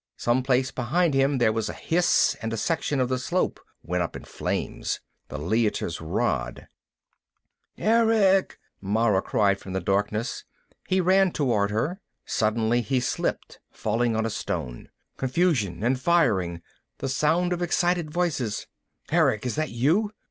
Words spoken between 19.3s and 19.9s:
is that